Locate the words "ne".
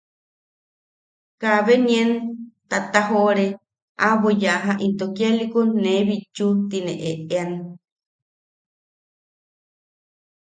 5.83-5.93